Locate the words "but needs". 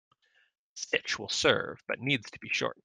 1.87-2.31